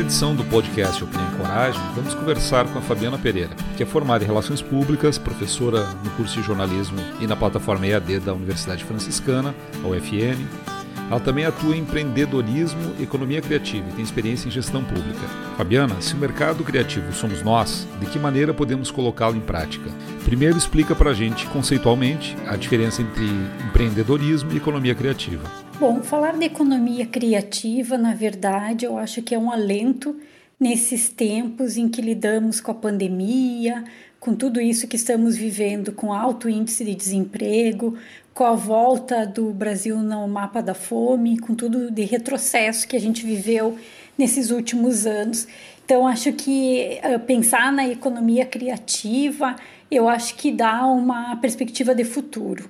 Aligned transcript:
Edição 0.00 0.34
do 0.34 0.42
podcast 0.44 1.04
Opinião 1.04 1.30
e 1.30 1.36
Coragem, 1.36 1.80
vamos 1.94 2.14
conversar 2.14 2.66
com 2.66 2.78
a 2.78 2.82
Fabiana 2.82 3.18
Pereira, 3.18 3.50
que 3.76 3.82
é 3.82 3.86
formada 3.86 4.24
em 4.24 4.26
Relações 4.26 4.62
Públicas, 4.62 5.18
professora 5.18 5.86
no 6.02 6.10
curso 6.12 6.40
de 6.40 6.46
Jornalismo 6.46 6.98
e 7.20 7.26
na 7.26 7.36
plataforma 7.36 7.86
EAD 7.86 8.20
da 8.20 8.32
Universidade 8.32 8.82
Franciscana, 8.82 9.54
a 9.84 9.86
UFN. 9.86 10.42
Ela 11.10 11.20
também 11.20 11.44
atua 11.44 11.76
em 11.76 11.80
empreendedorismo 11.80 12.94
economia 12.98 13.42
criativa 13.42 13.86
e 13.90 13.92
tem 13.92 14.02
experiência 14.02 14.48
em 14.48 14.50
gestão 14.50 14.82
pública. 14.82 15.20
Fabiana, 15.58 16.00
se 16.00 16.14
o 16.14 16.18
mercado 16.18 16.64
criativo 16.64 17.12
somos 17.12 17.42
nós, 17.42 17.86
de 18.00 18.06
que 18.06 18.18
maneira 18.18 18.54
podemos 18.54 18.90
colocá-lo 18.90 19.36
em 19.36 19.40
prática? 19.40 19.90
Primeiro 20.24 20.56
explica 20.56 20.94
para 20.94 21.10
a 21.10 21.14
gente, 21.14 21.46
conceitualmente, 21.48 22.34
a 22.46 22.56
diferença 22.56 23.02
entre 23.02 23.28
empreendedorismo 23.68 24.50
e 24.52 24.56
economia 24.56 24.94
criativa. 24.94 25.69
Bom, 25.80 26.02
falar 26.02 26.36
de 26.36 26.44
economia 26.44 27.06
criativa, 27.06 27.96
na 27.96 28.12
verdade, 28.12 28.84
eu 28.84 28.98
acho 28.98 29.22
que 29.22 29.34
é 29.34 29.38
um 29.38 29.50
alento 29.50 30.14
nesses 30.60 31.08
tempos 31.08 31.78
em 31.78 31.88
que 31.88 32.02
lidamos 32.02 32.60
com 32.60 32.70
a 32.70 32.74
pandemia, 32.74 33.82
com 34.20 34.34
tudo 34.34 34.60
isso 34.60 34.86
que 34.86 34.96
estamos 34.96 35.38
vivendo, 35.38 35.90
com 35.90 36.12
alto 36.12 36.50
índice 36.50 36.84
de 36.84 36.94
desemprego, 36.94 37.96
com 38.34 38.44
a 38.44 38.54
volta 38.54 39.24
do 39.24 39.54
Brasil 39.54 39.96
no 40.00 40.28
mapa 40.28 40.60
da 40.60 40.74
fome, 40.74 41.38
com 41.38 41.54
tudo 41.54 41.90
de 41.90 42.04
retrocesso 42.04 42.86
que 42.86 42.94
a 42.94 43.00
gente 43.00 43.24
viveu 43.24 43.78
nesses 44.18 44.50
últimos 44.50 45.06
anos. 45.06 45.48
Então, 45.82 46.06
acho 46.06 46.30
que 46.34 47.00
uh, 47.02 47.18
pensar 47.20 47.72
na 47.72 47.88
economia 47.88 48.44
criativa, 48.44 49.56
eu 49.90 50.10
acho 50.10 50.34
que 50.34 50.52
dá 50.52 50.84
uma 50.84 51.36
perspectiva 51.36 51.94
de 51.94 52.04
futuro. 52.04 52.68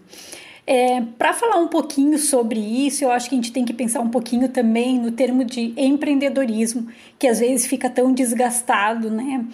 É, 0.67 1.01
Para 1.19 1.33
falar 1.33 1.57
um 1.57 1.69
pouquinho 1.69 2.19
sobre 2.19 2.61
isso, 2.61 3.05
eu 3.05 3.11
acho 3.11 3.29
que 3.29 3.35
a 3.35 3.39
gente 3.39 3.53
tem 3.53 3.65
que 3.65 3.73
pensar 3.73 4.01
um 4.01 4.09
pouquinho 4.09 4.49
também 4.49 4.99
no 4.99 5.11
termo 5.11 5.45
de 5.45 5.73
empreendedorismo, 5.77 6.87
que 7.19 7.27
às 7.27 7.41
vezes 7.41 7.67
fica 7.67 7.89
tão 7.89 8.13
desgastado, 8.13 9.11
né? 9.11 9.45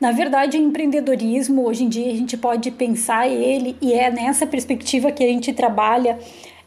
Na 0.00 0.12
verdade, 0.12 0.58
empreendedorismo, 0.58 1.66
hoje 1.66 1.84
em 1.84 1.88
dia, 1.88 2.12
a 2.12 2.16
gente 2.16 2.36
pode 2.36 2.70
pensar 2.70 3.28
ele, 3.28 3.76
e 3.80 3.92
é 3.92 4.10
nessa 4.10 4.46
perspectiva 4.46 5.10
que 5.10 5.24
a 5.24 5.28
gente 5.28 5.52
trabalha 5.52 6.18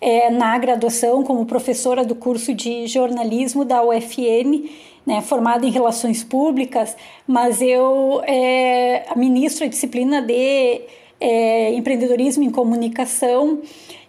é, 0.02 0.30
na 0.30 0.58
graduação 0.58 1.23
como 1.23 1.45
professora 1.45 2.03
do 2.03 2.16
curso 2.16 2.53
de 2.53 2.88
jornalismo 2.88 3.66
da 3.66 3.83
UFN, 3.83 4.70
né, 5.05 5.22
formada 5.22 5.66
em 5.66 5.72
relações 5.72 6.23
públicas, 6.23 6.95
mas 7.27 7.61
eu 7.61 8.22
é, 8.25 9.05
ministro 9.16 9.66
a 9.66 9.67
disciplina 9.67 10.22
de 10.22 10.81
é, 11.20 11.73
empreendedorismo 11.73 12.44
em 12.44 12.50
comunicação. 12.50 13.62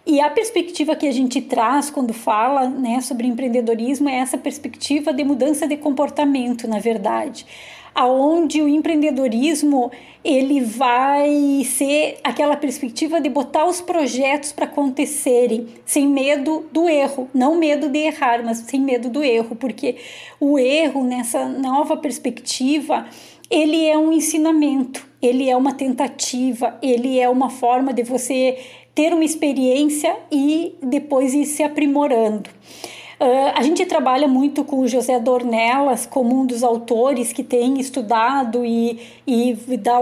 E 0.05 0.19
a 0.19 0.29
perspectiva 0.29 0.95
que 0.95 1.07
a 1.07 1.11
gente 1.11 1.41
traz 1.41 1.89
quando 1.89 2.13
fala 2.13 2.67
né, 2.67 3.01
sobre 3.01 3.27
empreendedorismo 3.27 4.09
é 4.09 4.15
essa 4.15 4.37
perspectiva 4.37 5.13
de 5.13 5.23
mudança 5.23 5.67
de 5.67 5.77
comportamento, 5.77 6.67
na 6.67 6.79
verdade, 6.79 7.45
aonde 7.93 8.61
o 8.61 8.67
empreendedorismo 8.67 9.91
ele 10.23 10.61
vai 10.61 11.63
ser 11.65 12.17
aquela 12.23 12.55
perspectiva 12.55 13.19
de 13.19 13.29
botar 13.29 13.65
os 13.65 13.81
projetos 13.81 14.51
para 14.51 14.65
acontecerem 14.65 15.67
sem 15.85 16.07
medo 16.07 16.65
do 16.71 16.87
erro, 16.87 17.29
não 17.33 17.55
medo 17.55 17.89
de 17.89 17.99
errar, 17.99 18.43
mas 18.43 18.59
sem 18.59 18.79
medo 18.79 19.09
do 19.09 19.23
erro, 19.23 19.55
porque 19.55 19.97
o 20.39 20.57
erro 20.57 21.03
nessa 21.03 21.47
nova 21.47 21.97
perspectiva 21.97 23.05
ele 23.51 23.85
é 23.85 23.97
um 23.97 24.13
ensinamento, 24.13 25.05
ele 25.21 25.49
é 25.49 25.57
uma 25.57 25.73
tentativa, 25.73 26.79
ele 26.81 27.19
é 27.19 27.27
uma 27.27 27.49
forma 27.49 27.93
de 27.93 28.01
você 28.01 28.57
ter 28.95 29.13
uma 29.13 29.25
experiência 29.25 30.15
e 30.31 30.75
depois 30.81 31.33
ir 31.33 31.45
se 31.45 31.61
aprimorando. 31.61 32.49
Uh, 33.19 33.53
a 33.53 33.61
gente 33.61 33.85
trabalha 33.85 34.27
muito 34.27 34.63
com 34.63 34.79
o 34.79 34.87
José 34.87 35.19
Dornelas 35.19 36.07
como 36.07 36.41
um 36.41 36.43
dos 36.43 36.63
autores 36.63 37.31
que 37.31 37.43
tem 37.43 37.79
estudado 37.79 38.65
e, 38.65 38.99
e 39.27 39.55
dá, 39.77 39.99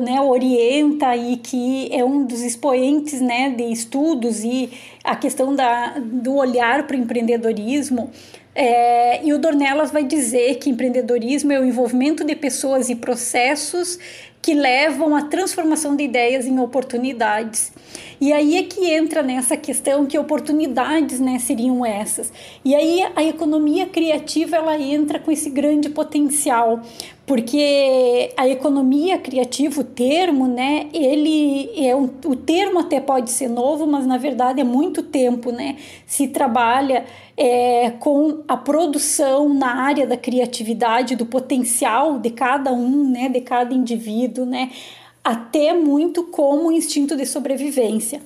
né, 0.00 0.18
orienta 0.22 1.14
e 1.14 1.36
que 1.36 1.90
é 1.92 2.02
um 2.02 2.24
dos 2.24 2.40
expoentes 2.40 3.20
né, 3.20 3.50
de 3.50 3.64
estudos 3.64 4.42
e 4.42 4.70
a 5.04 5.14
questão 5.14 5.54
da, 5.54 5.98
do 5.98 6.36
olhar 6.36 6.86
para 6.86 6.96
o 6.96 6.98
empreendedorismo. 6.98 8.10
É, 8.54 9.24
e 9.24 9.32
o 9.32 9.38
Dornelas 9.38 9.90
vai 9.90 10.04
dizer 10.04 10.56
que 10.56 10.68
empreendedorismo 10.68 11.52
é 11.52 11.60
o 11.60 11.64
envolvimento 11.64 12.22
de 12.22 12.34
pessoas 12.34 12.90
e 12.90 12.94
processos 12.94 13.98
que 14.42 14.54
levam 14.54 15.14
à 15.14 15.22
transformação 15.22 15.94
de 15.94 16.02
ideias 16.02 16.46
em 16.46 16.58
oportunidades. 16.58 17.72
E 18.20 18.32
aí 18.32 18.56
é 18.56 18.64
que 18.64 18.90
entra 18.90 19.22
nessa 19.22 19.56
questão 19.56 20.04
que 20.04 20.18
oportunidades 20.18 21.20
né, 21.20 21.38
seriam 21.38 21.86
essas. 21.86 22.32
E 22.64 22.74
aí 22.74 23.04
a 23.14 23.22
economia 23.22 23.86
criativa 23.86 24.56
ela 24.56 24.76
entra 24.76 25.20
com 25.20 25.30
esse 25.30 25.48
grande 25.48 25.88
potencial, 25.88 26.82
porque 27.24 28.32
a 28.36 28.48
economia 28.48 29.16
criativa, 29.18 29.80
o 29.80 29.84
termo, 29.84 30.48
né, 30.48 30.88
ele 30.92 31.70
é 31.76 31.94
um, 31.94 32.10
o 32.26 32.34
termo 32.34 32.80
até 32.80 33.00
pode 33.00 33.30
ser 33.30 33.48
novo, 33.48 33.86
mas 33.86 34.04
na 34.04 34.18
verdade 34.18 34.60
é 34.60 34.64
muito 34.64 35.02
tempo, 35.02 35.52
né, 35.52 35.76
se 36.04 36.28
trabalha 36.28 37.04
é, 37.36 37.90
com 38.00 38.42
a 38.48 38.56
produção 38.56 39.48
na 39.54 39.82
área 39.82 40.06
da 40.06 40.16
criatividade, 40.16 41.14
do 41.14 41.24
potencial 41.24 42.18
de 42.18 42.30
cada 42.30 42.72
um, 42.72 43.08
né, 43.08 43.28
de 43.28 43.40
cada 43.40 43.72
indivíduo, 43.72 44.44
né, 44.44 44.70
até 45.24 45.72
muito 45.72 46.24
como 46.24 46.72
instinto 46.72 47.16
de 47.16 47.24
sobrevivência. 47.24 48.20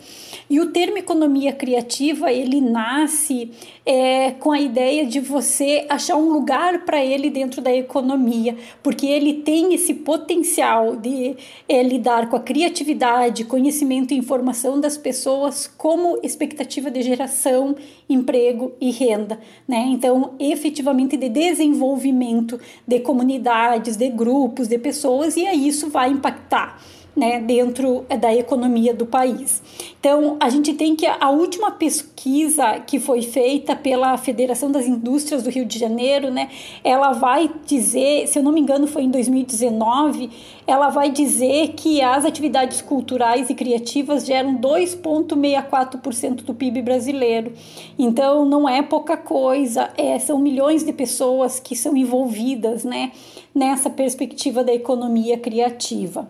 E 0.48 0.60
o 0.60 0.70
termo 0.70 0.96
economia 0.96 1.52
criativa 1.52 2.32
ele 2.32 2.60
nasce 2.60 3.50
é, 3.84 4.30
com 4.30 4.50
a 4.50 4.60
ideia 4.60 5.04
de 5.04 5.20
você 5.20 5.84
achar 5.88 6.16
um 6.16 6.30
lugar 6.30 6.84
para 6.84 7.04
ele 7.04 7.28
dentro 7.28 7.60
da 7.60 7.74
economia, 7.74 8.56
porque 8.82 9.06
ele 9.06 9.34
tem 9.34 9.74
esse 9.74 9.92
potencial 9.92 10.96
de 10.96 11.36
é, 11.68 11.82
lidar 11.82 12.30
com 12.30 12.36
a 12.36 12.40
criatividade, 12.40 13.44
conhecimento 13.44 14.14
e 14.14 14.16
informação 14.16 14.80
das 14.80 14.96
pessoas 14.96 15.66
como 15.76 16.18
expectativa 16.22 16.90
de 16.90 17.02
geração, 17.02 17.76
emprego 18.08 18.72
e 18.80 18.90
renda, 18.90 19.38
né? 19.68 19.84
Então, 19.88 20.34
efetivamente 20.38 21.16
de 21.16 21.28
desenvolvimento 21.28 22.58
de 22.86 23.00
comunidades, 23.00 23.96
de 23.96 24.08
grupos, 24.08 24.68
de 24.68 24.78
pessoas 24.78 25.36
e 25.36 25.46
aí 25.46 25.68
isso 25.68 25.90
vai 25.90 26.10
impactar 26.10 26.80
né, 27.16 27.40
dentro 27.40 28.04
da 28.20 28.34
economia 28.34 28.92
do 28.92 29.06
país. 29.06 29.62
Então, 29.98 30.36
a 30.38 30.50
gente 30.50 30.74
tem 30.74 30.94
que 30.94 31.06
a 31.06 31.30
última 31.30 31.70
pesquisa 31.70 32.78
que 32.80 33.00
foi 33.00 33.22
feita 33.22 33.74
pela 33.74 34.16
Federação 34.18 34.70
das 34.70 34.86
Indústrias 34.86 35.42
do 35.42 35.48
Rio 35.48 35.64
de 35.64 35.78
Janeiro, 35.78 36.30
né, 36.30 36.50
ela 36.84 37.12
vai 37.12 37.50
dizer, 37.64 38.28
se 38.28 38.38
eu 38.38 38.42
não 38.42 38.52
me 38.52 38.60
engano, 38.60 38.86
foi 38.86 39.02
em 39.02 39.10
2019, 39.10 40.28
ela 40.66 40.90
vai 40.90 41.10
dizer 41.10 41.68
que 41.68 42.02
as 42.02 42.24
atividades 42.24 42.82
culturais 42.82 43.48
e 43.48 43.54
criativas 43.54 44.26
geram 44.26 44.58
2,64% 44.58 46.42
do 46.42 46.52
PIB 46.52 46.82
brasileiro. 46.82 47.52
Então, 47.98 48.44
não 48.44 48.68
é 48.68 48.82
pouca 48.82 49.16
coisa, 49.16 49.90
é, 49.96 50.18
são 50.18 50.38
milhões 50.38 50.84
de 50.84 50.92
pessoas 50.92 51.58
que 51.58 51.74
são 51.74 51.96
envolvidas 51.96 52.84
né, 52.84 53.12
nessa 53.54 53.88
perspectiva 53.88 54.62
da 54.62 54.74
economia 54.74 55.38
criativa. 55.38 56.28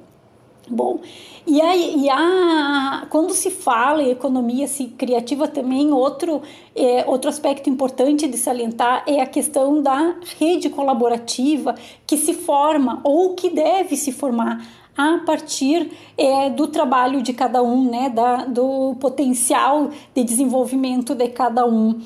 Bom, 0.68 0.98
e, 1.46 1.60
aí, 1.60 2.02
e 2.02 2.10
a, 2.10 3.06
quando 3.08 3.32
se 3.32 3.52
fala 3.52 4.02
em 4.02 4.10
economia 4.10 4.66
criativa 4.98 5.46
também, 5.46 5.92
outro, 5.92 6.42
é, 6.74 7.04
outro 7.06 7.30
aspecto 7.30 7.70
importante 7.70 8.26
de 8.26 8.36
salientar 8.36 9.04
é 9.06 9.20
a 9.20 9.26
questão 9.26 9.80
da 9.80 10.16
rede 10.40 10.68
colaborativa 10.68 11.76
que 12.04 12.16
se 12.16 12.34
forma 12.34 13.00
ou 13.04 13.34
que 13.34 13.48
deve 13.48 13.96
se 13.96 14.10
formar 14.10 14.66
a 14.96 15.18
partir 15.24 15.92
é, 16.18 16.50
do 16.50 16.66
trabalho 16.66 17.22
de 17.22 17.32
cada 17.32 17.62
um, 17.62 17.88
né, 17.88 18.08
da, 18.08 18.46
do 18.46 18.96
potencial 18.98 19.90
de 20.12 20.24
desenvolvimento 20.24 21.14
de 21.14 21.28
cada 21.28 21.64
um. 21.64 22.00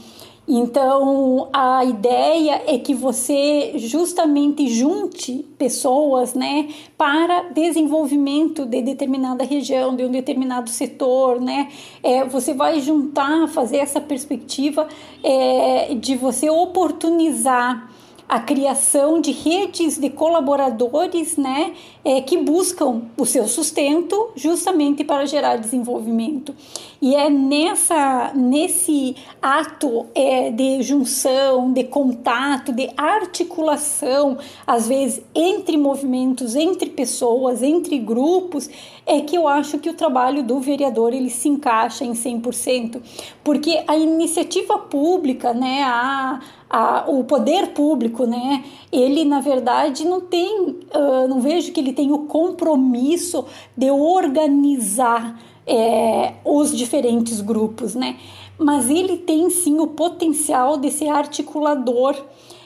Então, 0.53 1.49
a 1.53 1.85
ideia 1.85 2.61
é 2.67 2.77
que 2.77 2.93
você 2.93 3.75
justamente 3.77 4.67
junte 4.67 5.47
pessoas, 5.57 6.35
né, 6.35 6.69
para 6.99 7.51
desenvolvimento 7.51 8.67
de 8.67 8.83
determinada 8.83 9.45
região, 9.45 9.95
de 9.95 10.05
um 10.05 10.11
determinado 10.11 10.69
setor, 10.69 11.41
né? 11.41 11.69
É, 12.03 12.25
você 12.25 12.53
vai 12.53 12.81
juntar, 12.81 13.47
fazer 13.47 13.77
essa 13.77 14.01
perspectiva 14.01 14.89
é, 15.23 15.95
de 15.95 16.17
você 16.17 16.51
oportunizar 16.51 17.89
a 18.31 18.39
criação 18.39 19.21
de 19.21 19.33
redes 19.33 19.99
de 19.99 20.09
colaboradores 20.09 21.37
né, 21.37 21.73
é, 22.05 22.21
que 22.21 22.37
buscam 22.37 23.03
o 23.19 23.27
seu 23.27 23.49
sustento 23.49 24.31
justamente 24.37 25.03
para 25.03 25.27
gerar 25.27 25.57
desenvolvimento. 25.57 26.55
E 27.03 27.17
é 27.17 27.29
nessa, 27.29 28.31
nesse 28.33 29.17
ato 29.43 30.07
é, 30.15 30.49
de 30.49 30.81
junção, 30.81 31.73
de 31.73 31.83
contato, 31.83 32.73
de 32.73 32.89
articulação, 32.97 34.39
às 34.65 34.87
vezes 34.87 35.21
entre 35.35 35.77
movimentos, 35.77 36.55
entre 36.55 36.89
pessoas, 36.89 37.65
entre 37.65 37.99
grupos, 37.99 38.71
é 39.05 39.23
que 39.23 39.37
eu 39.37 39.49
acho 39.49 39.81
que 39.81 39.91
o 39.91 39.95
trabalho 39.95 40.45
do 40.45 40.61
vereador 40.61 41.13
ele 41.13 41.31
se 41.31 41.49
encaixa 41.49 42.05
em 42.05 42.13
100%, 42.13 43.01
porque 43.43 43.83
a 43.89 43.97
iniciativa 43.97 44.79
pública, 44.79 45.53
né, 45.53 45.83
a 45.83 46.41
a, 46.71 47.05
o 47.09 47.25
poder 47.25 47.73
público, 47.73 48.25
né? 48.25 48.65
Ele 48.93 49.25
na 49.25 49.41
verdade 49.41 50.05
não 50.05 50.21
tem, 50.21 50.61
uh, 50.61 51.29
não 51.29 51.41
vejo 51.41 51.73
que 51.73 51.81
ele 51.81 51.93
tem 51.93 52.13
o 52.13 52.21
compromisso 52.21 53.45
de 53.77 53.91
organizar 53.91 55.37
é, 55.67 56.35
os 56.45 56.77
diferentes 56.77 57.41
grupos, 57.41 57.97
né? 57.97 58.17
Mas 58.57 58.89
ele 58.89 59.17
tem 59.17 59.51
sim 59.51 59.81
o 59.81 59.89
potencial 59.89 60.77
de 60.77 60.91
ser 60.91 61.09
articulador 61.09 62.15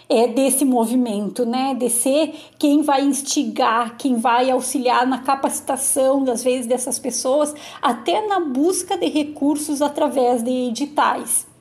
é, 0.06 0.26
desse 0.26 0.66
movimento, 0.66 1.46
né? 1.46 1.74
De 1.74 1.88
ser 1.88 2.34
quem 2.58 2.82
vai 2.82 3.02
instigar, 3.02 3.96
quem 3.96 4.16
vai 4.16 4.50
auxiliar 4.50 5.06
na 5.06 5.18
capacitação, 5.18 6.24
às 6.30 6.44
vezes, 6.44 6.66
dessas 6.66 6.98
pessoas, 6.98 7.54
até 7.80 8.26
na 8.26 8.40
busca 8.40 8.98
de 8.98 9.06
recursos 9.06 9.80
através 9.80 10.42
de 10.42 10.50
editais 10.50 11.53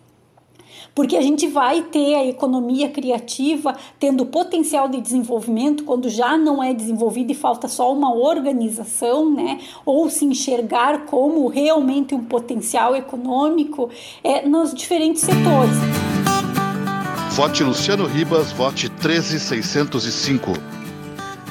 porque 0.95 1.15
a 1.15 1.21
gente 1.21 1.47
vai 1.47 1.81
ter 1.83 2.15
a 2.15 2.25
economia 2.25 2.89
criativa 2.89 3.75
tendo 3.99 4.25
potencial 4.25 4.87
de 4.87 5.01
desenvolvimento 5.01 5.83
quando 5.83 6.09
já 6.09 6.37
não 6.37 6.63
é 6.63 6.73
desenvolvida 6.73 7.31
e 7.31 7.35
falta 7.35 7.67
só 7.67 7.91
uma 7.91 8.13
organização, 8.13 9.33
né? 9.33 9.59
Ou 9.85 10.09
se 10.09 10.25
enxergar 10.25 11.05
como 11.05 11.47
realmente 11.47 12.13
um 12.13 12.23
potencial 12.23 12.95
econômico 12.95 13.89
é, 14.23 14.47
nos 14.47 14.73
diferentes 14.73 15.21
setores. 15.21 15.75
Vote 17.31 17.63
Luciano 17.63 18.05
Ribas, 18.05 18.51
vote 18.51 18.89
13605. 18.89 20.51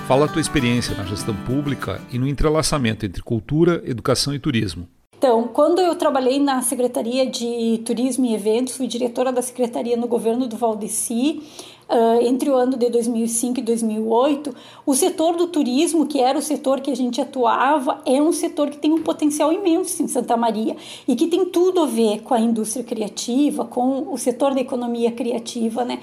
Fala 0.06 0.26
a 0.26 0.28
tua 0.28 0.40
experiência 0.40 0.96
na 0.96 1.04
gestão 1.04 1.34
pública 1.34 2.00
e 2.12 2.18
no 2.18 2.28
entrelaçamento 2.28 3.04
entre 3.04 3.22
cultura, 3.22 3.82
educação 3.84 4.32
e 4.34 4.38
turismo. 4.38 4.86
Então, 5.22 5.46
quando 5.52 5.80
eu 5.80 5.94
trabalhei 5.94 6.40
na 6.40 6.62
Secretaria 6.62 7.24
de 7.24 7.80
Turismo 7.86 8.26
e 8.26 8.34
Eventos, 8.34 8.76
fui 8.76 8.88
diretora 8.88 9.30
da 9.30 9.40
secretaria 9.40 9.96
no 9.96 10.08
governo 10.08 10.48
do 10.48 10.56
Valdeci, 10.56 11.40
uh, 11.88 12.26
entre 12.26 12.50
o 12.50 12.56
ano 12.56 12.76
de 12.76 12.90
2005 12.90 13.60
e 13.60 13.62
2008, 13.62 14.52
o 14.84 14.94
setor 14.96 15.36
do 15.36 15.46
turismo, 15.46 16.08
que 16.08 16.20
era 16.20 16.36
o 16.36 16.42
setor 16.42 16.80
que 16.80 16.90
a 16.90 16.96
gente 16.96 17.20
atuava, 17.20 18.02
é 18.04 18.20
um 18.20 18.32
setor 18.32 18.68
que 18.68 18.78
tem 18.78 18.92
um 18.92 19.04
potencial 19.04 19.52
imenso 19.52 20.02
em 20.02 20.08
Santa 20.08 20.36
Maria 20.36 20.76
e 21.06 21.14
que 21.14 21.28
tem 21.28 21.44
tudo 21.44 21.82
a 21.82 21.86
ver 21.86 22.22
com 22.22 22.34
a 22.34 22.40
indústria 22.40 22.84
criativa, 22.84 23.64
com 23.64 24.12
o 24.12 24.18
setor 24.18 24.52
da 24.54 24.60
economia 24.60 25.12
criativa, 25.12 25.84
né? 25.84 26.00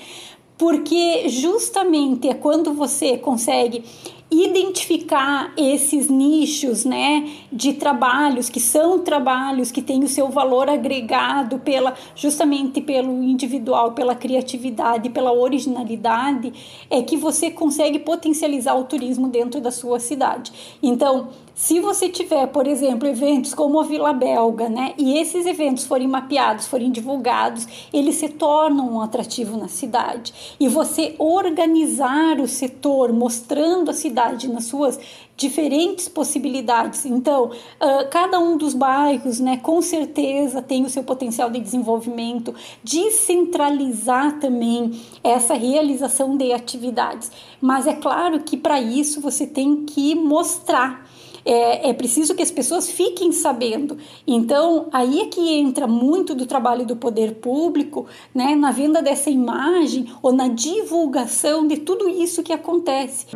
Porque 0.57 1.27
justamente 1.27 2.29
é 2.29 2.33
quando 2.33 2.73
você 2.73 3.17
consegue 3.17 3.83
identificar 4.31 5.51
esses 5.57 6.07
nichos, 6.07 6.85
né, 6.85 7.29
de 7.51 7.73
trabalhos 7.73 8.47
que 8.47 8.59
são 8.59 8.99
trabalhos 8.99 9.71
que 9.71 9.81
têm 9.81 10.03
o 10.03 10.07
seu 10.07 10.29
valor 10.29 10.69
agregado 10.69 11.57
pela 11.59 11.95
justamente 12.15 12.79
pelo 12.79 13.23
individual, 13.23 13.93
pela 13.93 14.13
criatividade, 14.13 15.09
pela 15.09 15.33
originalidade, 15.33 16.53
é 16.89 17.01
que 17.01 17.17
você 17.17 17.49
consegue 17.49 17.99
potencializar 17.99 18.75
o 18.75 18.83
turismo 18.83 19.27
dentro 19.27 19.59
da 19.59 19.71
sua 19.71 19.99
cidade. 19.99 20.51
Então, 20.81 21.29
se 21.59 21.81
você 21.81 22.07
tiver, 22.07 22.47
por 22.47 22.65
exemplo, 22.65 23.05
eventos 23.05 23.53
como 23.53 23.81
a 23.81 23.83
Vila 23.83 24.13
Belga, 24.13 24.69
né, 24.69 24.93
e 24.97 25.17
esses 25.17 25.45
eventos 25.45 25.83
forem 25.85 26.07
mapeados, 26.07 26.67
forem 26.67 26.89
divulgados, 26.89 27.67
eles 27.91 28.15
se 28.15 28.29
tornam 28.29 28.93
um 28.93 29.01
atrativo 29.01 29.57
na 29.57 29.67
cidade. 29.67 30.55
E 30.57 30.69
você 30.69 31.15
organizar 31.19 32.39
o 32.39 32.47
setor, 32.47 33.11
mostrando 33.11 33.91
a 33.91 33.93
cidade 33.93 34.47
nas 34.47 34.67
suas 34.67 34.97
diferentes 35.35 36.07
possibilidades. 36.07 37.05
Então, 37.05 37.47
uh, 37.47 38.09
cada 38.09 38.39
um 38.39 38.55
dos 38.55 38.73
bairros, 38.73 39.41
né, 39.41 39.57
com 39.57 39.81
certeza 39.81 40.61
tem 40.61 40.85
o 40.85 40.89
seu 40.89 41.03
potencial 41.03 41.49
de 41.49 41.59
desenvolvimento, 41.59 42.55
descentralizar 42.81 44.39
também 44.39 44.97
essa 45.21 45.55
realização 45.55 46.37
de 46.37 46.53
atividades. 46.53 47.29
Mas 47.59 47.85
é 47.85 47.95
claro 47.95 48.39
que 48.39 48.55
para 48.55 48.79
isso 48.79 49.19
você 49.19 49.45
tem 49.45 49.83
que 49.83 50.15
mostrar. 50.15 51.09
É, 51.45 51.89
é, 51.89 51.93
preciso 51.93 52.35
que 52.35 52.43
as 52.43 52.51
pessoas 52.51 52.89
fiquem 52.89 53.31
sabendo. 53.31 53.97
Então, 54.27 54.87
aí 54.91 55.21
é 55.21 55.25
que 55.25 55.53
entra 55.55 55.87
muito 55.87 56.35
do 56.35 56.45
trabalho 56.45 56.85
do 56.85 56.95
poder 56.95 57.35
público, 57.35 58.05
né, 58.33 58.55
na 58.55 58.71
venda 58.71 59.01
dessa 59.01 59.29
imagem 59.29 60.11
ou 60.21 60.31
na 60.31 60.47
divulgação 60.47 61.67
de 61.67 61.77
tudo 61.77 62.09
isso 62.09 62.43
que 62.43 62.53
acontece. 62.53 63.27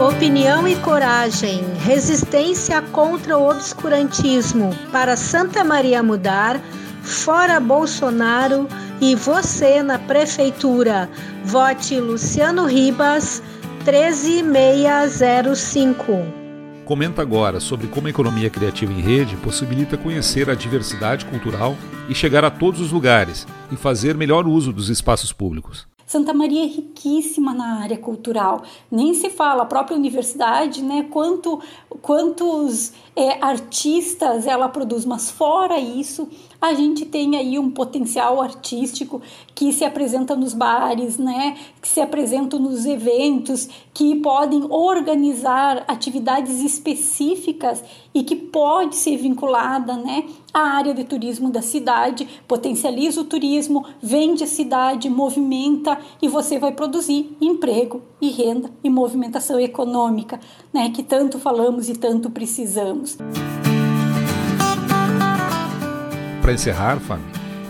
Opinião 0.00 0.66
e 0.66 0.74
coragem, 0.76 1.62
resistência 1.84 2.82
contra 2.82 3.38
o 3.38 3.48
obscurantismo, 3.48 4.70
para 4.90 5.16
Santa 5.16 5.62
Maria 5.62 6.02
mudar, 6.02 6.60
fora 7.00 7.60
Bolsonaro 7.60 8.66
e 9.00 9.14
você 9.14 9.84
na 9.84 9.98
prefeitura. 9.98 11.08
Vote 11.44 12.00
Luciano 12.00 12.66
Ribas 12.66 13.40
13605. 13.84 16.42
Comenta 16.86 17.22
agora 17.22 17.60
sobre 17.60 17.86
como 17.86 18.06
a 18.06 18.10
economia 18.10 18.48
criativa 18.48 18.90
em 18.92 19.00
rede 19.00 19.36
possibilita 19.36 19.98
conhecer 19.98 20.48
a 20.48 20.54
diversidade 20.54 21.26
cultural 21.26 21.76
e 22.08 22.14
chegar 22.14 22.44
a 22.44 22.50
todos 22.50 22.80
os 22.80 22.90
lugares 22.90 23.46
e 23.70 23.76
fazer 23.76 24.16
melhor 24.16 24.46
uso 24.46 24.72
dos 24.72 24.88
espaços 24.88 25.30
públicos. 25.32 25.86
Santa 26.06 26.34
Maria 26.34 26.64
é 26.64 26.66
riquíssima 26.66 27.54
na 27.54 27.80
área 27.80 27.96
cultural. 27.96 28.62
Nem 28.90 29.14
se 29.14 29.30
fala, 29.30 29.62
a 29.62 29.66
própria 29.66 29.96
universidade, 29.96 30.82
né? 30.82 31.06
Quanto, 31.10 31.62
quantos 32.02 32.92
é, 33.16 33.42
artistas 33.42 34.46
ela 34.46 34.68
produz, 34.68 35.06
mas 35.06 35.30
fora 35.30 35.78
isso, 35.78 36.28
a 36.64 36.72
gente 36.72 37.04
tem 37.04 37.36
aí 37.36 37.58
um 37.58 37.70
potencial 37.70 38.40
artístico 38.40 39.20
que 39.54 39.70
se 39.70 39.84
apresenta 39.84 40.34
nos 40.34 40.54
bares, 40.54 41.18
né, 41.18 41.58
que 41.82 41.86
se 41.86 42.00
apresenta 42.00 42.58
nos 42.58 42.86
eventos, 42.86 43.68
que 43.92 44.16
podem 44.16 44.64
organizar 44.70 45.84
atividades 45.86 46.62
específicas 46.62 47.84
e 48.14 48.22
que 48.22 48.34
pode 48.34 48.96
ser 48.96 49.18
vinculada, 49.18 49.94
né, 49.94 50.24
à 50.54 50.60
área 50.60 50.94
de 50.94 51.04
turismo 51.04 51.50
da 51.50 51.60
cidade, 51.60 52.26
potencializa 52.48 53.20
o 53.20 53.24
turismo, 53.24 53.84
vende 54.00 54.42
a 54.42 54.46
cidade, 54.46 55.10
movimenta 55.10 55.98
e 56.22 56.28
você 56.28 56.58
vai 56.58 56.72
produzir 56.72 57.36
emprego 57.42 58.00
e 58.22 58.30
renda 58.30 58.70
e 58.82 58.88
movimentação 58.88 59.60
econômica, 59.60 60.40
né, 60.72 60.88
que 60.88 61.02
tanto 61.02 61.38
falamos 61.38 61.90
e 61.90 61.94
tanto 61.94 62.30
precisamos 62.30 63.18
para 66.44 66.52
encerrar, 66.52 66.98
Fábio, 66.98 67.24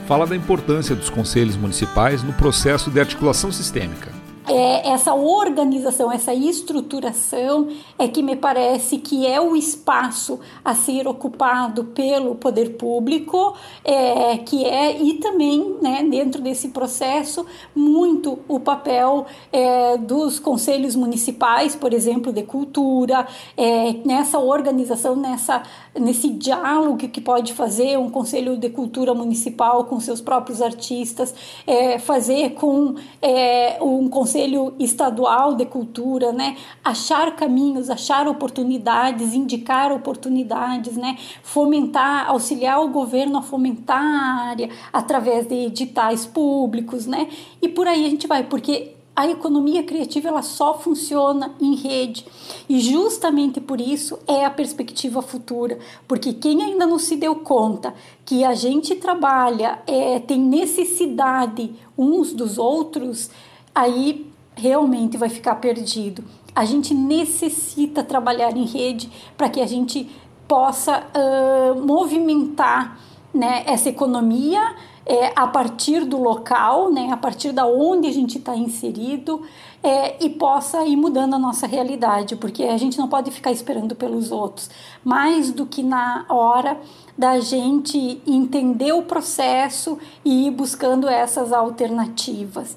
fala 0.09 0.27
da 0.27 0.35
importância 0.35 0.97
dos 0.97 1.09
conselhos 1.09 1.57
municipais 1.57 2.25
no 2.25 2.33
processo 2.33 2.91
de 2.91 2.99
articulação 2.99 3.53
sistêmica 3.53 4.11
é, 4.55 4.89
essa 4.91 5.13
organização, 5.13 6.13
essa 6.13 6.33
estruturação 6.33 7.67
é 7.99 8.07
que 8.07 8.23
me 8.23 8.37
parece 8.37 8.99
que 8.99 9.27
é 9.27 9.41
o 9.41 9.57
espaço 9.57 10.39
a 10.65 10.77
ser 10.77 11.09
ocupado 11.09 11.87
pelo 11.87 12.37
poder 12.37 12.77
público, 12.77 13.57
é, 13.85 14.39
que 14.39 14.65
é 14.65 14.97
e 14.97 15.15
também 15.15 15.75
né, 15.83 16.07
dentro 16.09 16.41
desse 16.41 16.69
processo 16.69 17.45
muito 17.75 18.39
o 18.47 18.61
papel 18.61 19.27
é, 19.53 19.97
dos 19.97 20.39
conselhos 20.39 20.95
municipais, 20.95 21.75
por 21.75 21.93
exemplo, 21.93 22.33
de 22.33 22.45
cultura, 22.45 23.27
é, 23.57 23.95
nessa 24.05 24.39
organização, 24.39 25.17
nessa 25.17 25.65
nesse 25.99 26.29
diálogo 26.29 27.09
que 27.09 27.21
pode 27.21 27.53
fazer 27.53 27.99
um 27.99 28.11
conselho 28.11 28.57
de 28.57 28.69
cultura 28.69 29.15
municipal 29.15 29.85
com 29.85 30.01
seus 30.01 30.21
próprios 30.21 30.61
artistas, 30.61 31.35
é, 31.67 31.99
fazer 31.99 32.51
com 32.51 32.95
é, 33.23 33.79
um 33.81 34.09
conselho 34.09 34.44
Conselho 34.45 34.75
Estadual 34.79 35.55
de 35.55 35.65
Cultura, 35.65 36.33
né? 36.33 36.57
Achar 36.85 37.35
caminhos, 37.35 37.89
achar 37.89 38.29
oportunidades, 38.29 39.33
indicar 39.33 39.91
oportunidades, 39.91 40.97
né? 40.97 41.17
Fomentar, 41.43 42.29
auxiliar 42.29 42.81
o 42.83 42.89
governo 42.89 43.39
a 43.39 43.43
fomentar 43.43 44.03
a 44.03 44.49
área 44.51 44.69
através 44.93 45.47
de 45.47 45.55
editais 45.55 46.27
públicos, 46.27 47.07
né? 47.07 47.29
E 47.63 47.69
por 47.69 47.89
aí 47.89 48.05
a 48.05 48.11
gente 48.11 48.27
vai, 48.27 48.45
porque 48.45 48.93
a 49.17 49.27
economia 49.29 49.83
criativa 49.83 50.29
ela 50.29 50.43
só 50.43 50.77
funciona 50.77 51.55
em 51.61 51.77
rede 51.77 52.27
e 52.69 52.81
justamente 52.81 53.61
por 53.61 53.81
isso 53.81 54.19
é 54.27 54.45
a 54.45 54.51
perspectiva 54.51 55.23
futura, 55.23 55.79
porque 56.07 56.33
quem 56.33 56.63
ainda 56.63 56.85
não 56.85 56.99
se 56.99 57.15
deu 57.15 57.37
conta 57.37 57.95
que 58.27 58.45
a 58.45 58.55
gente 58.55 58.97
trabalha, 58.97 59.79
é, 59.87 60.19
tem 60.19 60.41
necessidade 60.41 61.73
uns 61.97 62.33
dos 62.33 62.59
outros, 62.59 63.31
aí 63.73 64.34
realmente 64.55 65.17
vai 65.17 65.29
ficar 65.29 65.57
perdido. 65.57 66.25
A 66.55 66.65
gente 66.65 66.95
necessita 66.95 68.03
trabalhar 68.03 68.57
em 68.57 68.65
rede 68.65 69.11
para 69.37 69.49
que 69.49 69.61
a 69.61 69.67
gente 69.67 70.09
possa 70.47 71.03
uh, 71.03 71.81
movimentar 71.87 72.99
né, 73.33 73.65
essa 73.67 73.89
economia 73.89 74.75
é, 75.07 75.33
a 75.37 75.47
partir 75.47 76.05
do 76.05 76.17
local, 76.17 76.91
né, 76.91 77.11
a 77.13 77.17
partir 77.17 77.53
da 77.53 77.67
onde 77.67 78.09
a 78.09 78.13
gente 78.13 78.39
está 78.39 78.57
inserido 78.57 79.43
é, 79.83 80.25
e 80.25 80.31
possa 80.31 80.85
ir 80.87 80.97
mudando 80.97 81.35
a 81.35 81.39
nossa 81.39 81.67
realidade, 81.67 82.37
porque 82.37 82.65
a 82.65 82.77
gente 82.79 82.97
não 82.99 83.09
pode 83.09 83.31
ficar 83.31 83.53
esperando 83.53 83.95
pelos 83.95 84.33
outros, 84.33 84.71
mais 85.05 85.51
do 85.51 85.67
que 85.67 85.83
na 85.83 86.25
hora 86.29 86.81
da 87.19 87.39
gente 87.39 88.21
entender 88.27 88.93
o 88.93 89.03
processo 89.03 89.99
e 90.25 90.47
ir 90.47 90.51
buscando 90.51 91.07
essas 91.07 91.53
alternativas. 91.53 92.77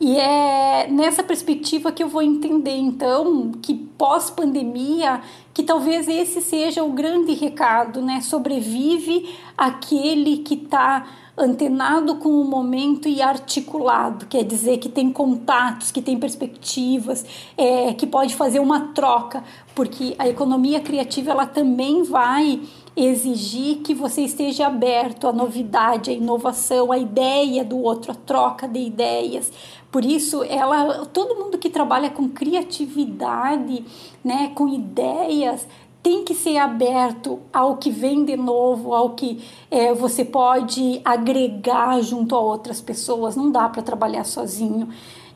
E 0.00 0.16
é 0.16 0.86
nessa 0.88 1.24
perspectiva 1.24 1.90
que 1.90 2.02
eu 2.02 2.08
vou 2.08 2.22
entender, 2.22 2.76
então, 2.76 3.50
que 3.60 3.74
pós-pandemia, 3.74 5.20
que 5.52 5.64
talvez 5.64 6.06
esse 6.06 6.40
seja 6.40 6.84
o 6.84 6.92
grande 6.92 7.32
recado, 7.34 8.00
né? 8.00 8.20
Sobrevive 8.20 9.34
aquele 9.56 10.38
que 10.38 10.54
está 10.54 11.04
antenado 11.36 12.16
com 12.16 12.28
o 12.28 12.44
momento 12.44 13.08
e 13.08 13.22
articulado, 13.22 14.26
quer 14.26 14.42
dizer 14.42 14.78
que 14.78 14.88
tem 14.88 15.12
contatos, 15.12 15.92
que 15.92 16.02
tem 16.02 16.18
perspectivas, 16.18 17.24
é, 17.56 17.94
que 17.94 18.06
pode 18.06 18.34
fazer 18.34 18.58
uma 18.58 18.88
troca, 18.88 19.44
porque 19.74 20.16
a 20.18 20.28
economia 20.28 20.80
criativa 20.80 21.30
ela 21.30 21.46
também 21.46 22.02
vai 22.02 22.60
exigir 22.98 23.78
que 23.78 23.94
você 23.94 24.22
esteja 24.22 24.66
aberto 24.66 25.28
à 25.28 25.32
novidade, 25.32 26.10
à 26.10 26.12
inovação, 26.12 26.90
à 26.90 26.98
ideia 26.98 27.64
do 27.64 27.78
outro, 27.78 28.10
à 28.10 28.14
troca 28.14 28.66
de 28.66 28.80
ideias. 28.80 29.52
Por 29.90 30.04
isso, 30.04 30.42
ela, 30.42 31.06
todo 31.06 31.36
mundo 31.36 31.58
que 31.58 31.70
trabalha 31.70 32.10
com 32.10 32.28
criatividade, 32.28 33.84
né, 34.24 34.50
com 34.54 34.68
ideias, 34.68 35.66
tem 36.02 36.24
que 36.24 36.34
ser 36.34 36.58
aberto 36.58 37.40
ao 37.52 37.76
que 37.76 37.90
vem 37.90 38.24
de 38.24 38.36
novo, 38.36 38.92
ao 38.94 39.10
que 39.10 39.42
é, 39.70 39.92
você 39.94 40.24
pode 40.24 41.00
agregar 41.04 42.00
junto 42.00 42.34
a 42.34 42.40
outras 42.40 42.80
pessoas. 42.80 43.36
Não 43.36 43.50
dá 43.50 43.68
para 43.68 43.82
trabalhar 43.82 44.24
sozinho. 44.24 44.88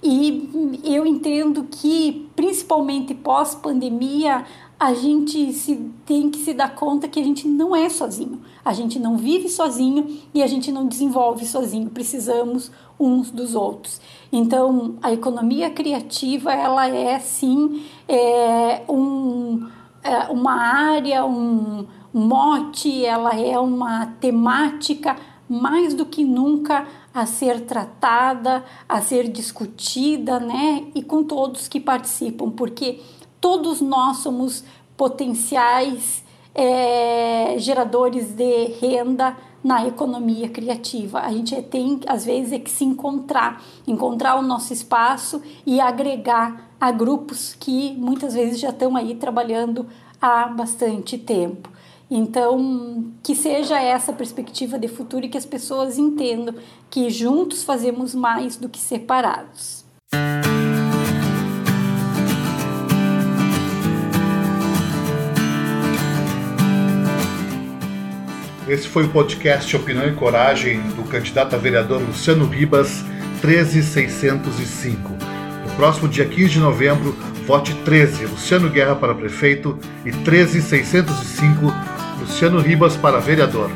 E 0.02 0.80
eu 0.84 1.06
entendo 1.06 1.64
que, 1.70 2.28
principalmente 2.34 3.14
pós-pandemia, 3.14 4.44
a 4.82 4.94
gente 4.94 5.52
se, 5.52 5.76
tem 6.04 6.28
que 6.28 6.38
se 6.38 6.52
dar 6.52 6.74
conta 6.74 7.06
que 7.06 7.20
a 7.20 7.22
gente 7.22 7.46
não 7.46 7.74
é 7.74 7.88
sozinho. 7.88 8.40
A 8.64 8.72
gente 8.72 8.98
não 8.98 9.16
vive 9.16 9.48
sozinho 9.48 10.18
e 10.34 10.42
a 10.42 10.46
gente 10.48 10.72
não 10.72 10.88
desenvolve 10.88 11.46
sozinho. 11.46 11.88
Precisamos 11.88 12.68
uns 12.98 13.30
dos 13.30 13.54
outros. 13.54 14.00
Então, 14.32 14.96
a 15.00 15.12
economia 15.12 15.70
criativa, 15.70 16.52
ela 16.52 16.88
é 16.88 17.16
sim 17.20 17.84
é, 18.08 18.82
um 18.88 19.68
é, 20.02 20.24
uma 20.32 20.54
área, 20.60 21.24
um 21.24 21.86
mote, 22.12 23.04
ela 23.04 23.38
é 23.38 23.56
uma 23.60 24.06
temática 24.18 25.14
mais 25.48 25.94
do 25.94 26.04
que 26.04 26.24
nunca 26.24 26.88
a 27.14 27.24
ser 27.24 27.60
tratada, 27.66 28.64
a 28.88 29.00
ser 29.00 29.28
discutida, 29.28 30.40
né? 30.40 30.86
E 30.92 31.04
com 31.04 31.22
todos 31.22 31.68
que 31.68 31.78
participam, 31.78 32.50
porque 32.50 33.00
todos 33.42 33.80
nós 33.80 34.18
somos 34.18 34.64
potenciais 34.96 36.22
é, 36.54 37.56
geradores 37.58 38.28
de 38.28 38.66
renda 38.80 39.36
na 39.64 39.86
economia 39.86 40.48
criativa. 40.48 41.20
A 41.20 41.32
gente 41.32 41.60
tem, 41.62 42.00
às 42.06 42.24
vezes, 42.24 42.52
é 42.52 42.58
que 42.60 42.70
se 42.70 42.84
encontrar, 42.84 43.60
encontrar 43.86 44.38
o 44.38 44.42
nosso 44.42 44.72
espaço 44.72 45.42
e 45.66 45.80
agregar 45.80 46.70
a 46.80 46.92
grupos 46.92 47.56
que 47.58 47.92
muitas 47.94 48.34
vezes 48.34 48.60
já 48.60 48.70
estão 48.70 48.96
aí 48.96 49.16
trabalhando 49.16 49.86
há 50.20 50.46
bastante 50.46 51.18
tempo. 51.18 51.68
Então, 52.08 53.12
que 53.22 53.34
seja 53.34 53.80
essa 53.80 54.12
perspectiva 54.12 54.78
de 54.78 54.86
futuro 54.86 55.24
e 55.24 55.28
que 55.28 55.38
as 55.38 55.46
pessoas 55.46 55.98
entendam 55.98 56.54
que 56.88 57.10
juntos 57.10 57.64
fazemos 57.64 58.14
mais 58.14 58.56
do 58.56 58.68
que 58.68 58.78
separados. 58.78 59.81
Esse 68.72 68.88
foi 68.88 69.04
o 69.04 69.08
podcast 69.10 69.76
Opinião 69.76 70.08
e 70.08 70.12
Coragem 70.12 70.80
do 70.96 71.02
candidato 71.02 71.54
a 71.54 71.58
vereador 71.58 72.00
Luciano 72.00 72.46
Ribas, 72.46 73.04
13605. 73.42 75.10
No 75.10 75.76
próximo 75.76 76.08
dia 76.08 76.24
15 76.24 76.48
de 76.48 76.58
novembro, 76.58 77.14
vote 77.46 77.74
13, 77.84 78.24
Luciano 78.24 78.70
Guerra 78.70 78.96
para 78.96 79.14
prefeito, 79.14 79.78
e 80.06 80.10
13605, 80.10 81.70
Luciano 82.18 82.60
Ribas 82.60 82.96
para 82.96 83.20
vereador. 83.20 83.70